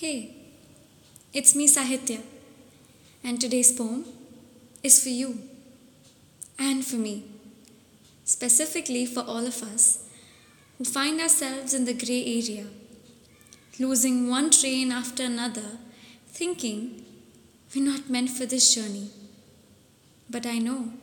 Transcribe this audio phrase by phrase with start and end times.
[0.00, 0.34] Hey,
[1.34, 2.22] it's me Sahitya,
[3.22, 4.06] and today's poem
[4.82, 5.40] is for you
[6.58, 7.24] and for me,
[8.24, 10.08] specifically for all of us
[10.78, 12.64] who find ourselves in the grey area,
[13.78, 15.76] losing one train after another,
[16.28, 17.04] thinking
[17.74, 19.10] we're not meant for this journey.
[20.30, 20.94] But I know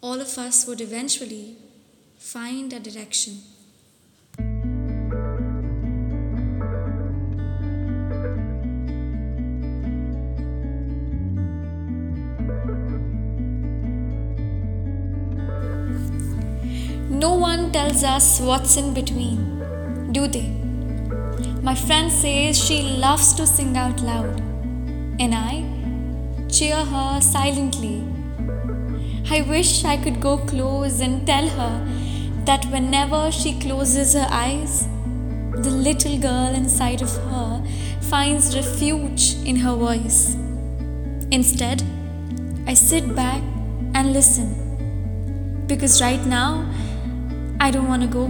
[0.00, 1.54] all of us would eventually
[2.18, 3.42] find a direction.
[17.72, 20.48] Tells us what's in between, do they?
[21.62, 24.40] My friend says she loves to sing out loud,
[25.20, 25.64] and I
[26.48, 28.04] cheer her silently.
[29.30, 31.86] I wish I could go close and tell her
[32.44, 34.88] that whenever she closes her eyes,
[35.52, 37.62] the little girl inside of her
[38.00, 40.34] finds refuge in her voice.
[41.30, 41.82] Instead,
[42.66, 43.42] I sit back
[43.94, 46.66] and listen because right now
[47.62, 48.24] I don't want to go.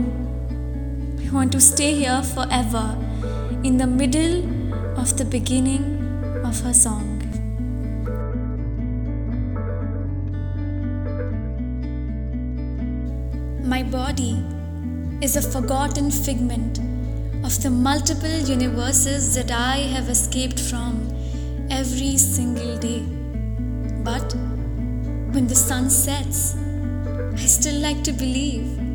[1.25, 2.99] I want to stay here forever
[3.63, 4.43] in the middle
[4.99, 5.85] of the beginning
[6.45, 7.07] of her song.
[13.63, 14.45] My body
[15.21, 16.81] is a forgotten figment
[17.45, 21.09] of the multiple universes that I have escaped from
[21.71, 23.03] every single day.
[24.03, 24.35] But
[25.31, 26.57] when the sun sets,
[27.33, 28.90] I still like to believe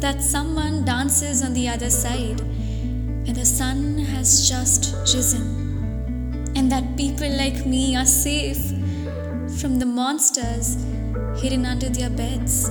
[0.00, 6.96] that someone dances on the other side when the sun has just risen, and that
[6.96, 8.62] people like me are safe
[9.60, 10.76] from the monsters
[11.40, 12.70] hidden under their beds,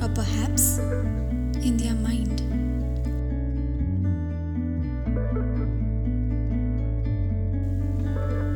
[0.00, 0.78] or perhaps
[1.68, 2.40] in their mind.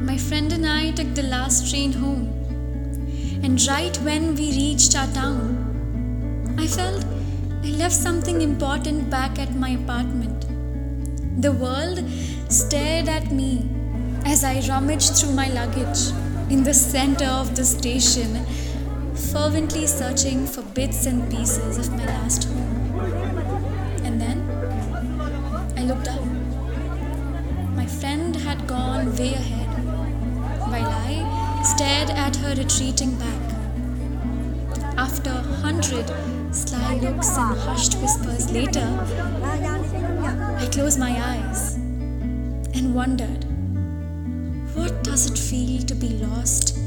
[0.06, 2.26] My friend and I took the last train home,
[3.42, 7.04] and right when we reached our town, I felt
[7.64, 10.46] I left something important back at my apartment.
[11.42, 12.02] The world
[12.48, 13.69] stared at me
[14.24, 16.10] as I rummaged through my luggage
[16.50, 18.46] in the center of the station,
[19.14, 23.00] fervently searching for bits and pieces of my last home.
[24.04, 24.38] And then
[25.76, 26.25] I looked up.
[27.75, 29.69] My friend had gone way ahead,
[30.70, 33.42] while I stared at her retreating back.
[34.96, 36.08] After a hundred
[36.50, 38.86] sly looks and hushed whispers later,
[40.59, 41.75] I closed my eyes
[42.75, 43.44] and wondered
[44.75, 46.78] what does it feel to be lost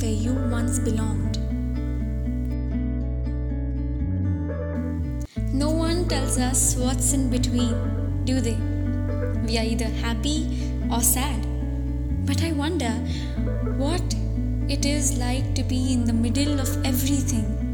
[0.00, 1.38] where you once belonged?
[5.52, 8.56] No one tells us what's in between, do they?
[9.46, 11.46] We are either happy or sad.
[12.26, 12.90] But I wonder
[13.76, 14.14] what
[14.68, 17.67] it is like to be in the middle of everything.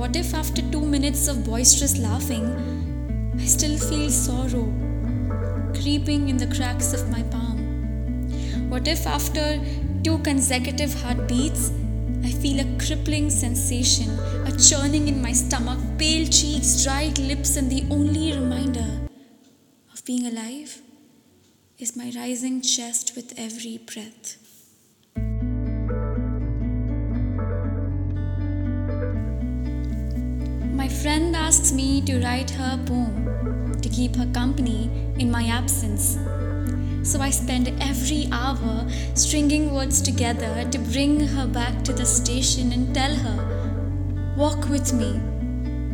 [0.00, 2.46] What if after two minutes of boisterous laughing,
[3.38, 4.64] I still feel sorrow
[5.74, 7.58] creeping in the cracks of my palm?
[8.70, 9.60] What if after
[10.02, 11.70] two consecutive heartbeats,
[12.24, 14.08] I feel a crippling sensation,
[14.46, 19.06] a churning in my stomach, pale cheeks, dried lips, and the only reminder
[19.92, 20.80] of being alive
[21.78, 24.49] is my rising chest with every breath.
[31.02, 36.18] Friend asks me to write her a poem to keep her company in my absence.
[37.02, 42.72] So I spend every hour stringing words together to bring her back to the station
[42.72, 45.14] and tell her, Walk with me.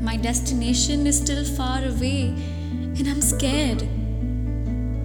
[0.02, 2.34] My destination is still far away
[2.98, 3.86] and I'm scared.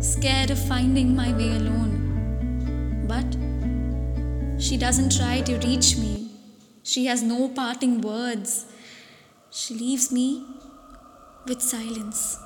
[0.03, 3.05] Scared of finding my way alone.
[3.07, 3.37] But
[4.59, 6.31] she doesn't try to reach me.
[6.81, 8.65] She has no parting words.
[9.53, 10.45] She leaves me
[11.45, 12.39] with silence.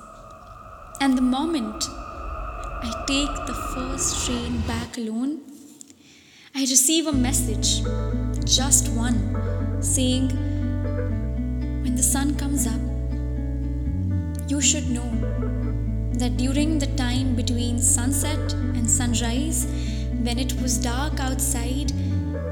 [1.00, 5.40] And the moment I take the first train back alone,
[6.52, 7.84] I receive a message,
[8.44, 10.30] just one, saying,
[11.84, 12.80] When the sun comes up,
[14.50, 15.08] you should know
[16.14, 19.64] that during the time between sunset and sunrise,
[20.24, 21.92] when it was dark outside,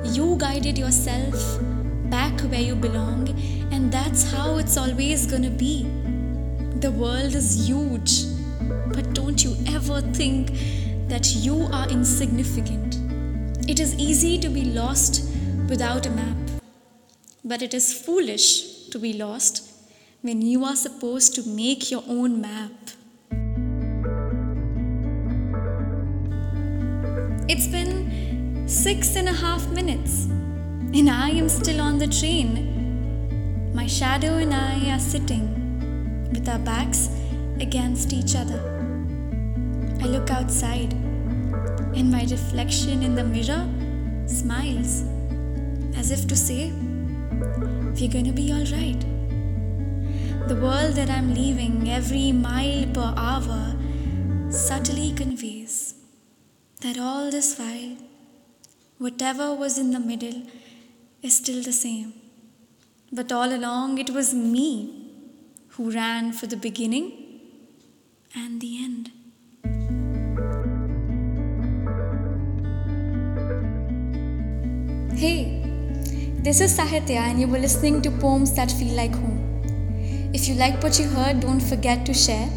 [0.04, 1.58] you guided yourself
[2.08, 3.26] back where you belong,
[3.74, 5.82] and that's how it's always gonna be.
[6.78, 8.12] The world is huge,
[8.94, 10.52] but don't you ever think
[11.08, 12.98] that you are insignificant.
[13.68, 15.28] It is easy to be lost
[15.68, 16.36] without a map,
[17.44, 19.68] but it is foolish to be lost
[20.22, 22.70] when you are supposed to make your own map.
[27.48, 30.26] It's been six and a half minutes,
[31.00, 32.83] and I am still on the train.
[33.74, 37.08] My shadow and I are sitting with our backs
[37.58, 38.60] against each other.
[40.00, 43.68] I look outside, and my reflection in the mirror
[44.28, 45.02] smiles
[45.96, 46.70] as if to say,
[47.96, 49.04] We're gonna be alright.
[50.48, 53.74] The world that I'm leaving every mile per hour
[54.50, 55.94] subtly conveys
[56.80, 57.96] that all this while,
[58.98, 60.42] whatever was in the middle
[61.22, 62.23] is still the same.
[63.12, 65.12] But all along, it was me
[65.68, 67.40] who ran for the beginning
[68.34, 69.10] and the end.
[75.16, 75.62] Hey,
[76.42, 79.40] this is Sahitya, and you were listening to Poems That Feel Like Home.
[80.34, 82.48] If you liked what you heard, don't forget to share.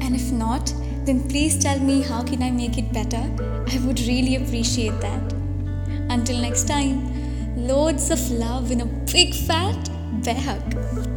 [0.00, 0.72] And if not,
[1.04, 3.22] then please tell me how can I make it better.
[3.68, 5.32] I would really appreciate that.
[6.08, 9.90] Until next time, loads of love in a big fat
[10.36, 11.15] hug.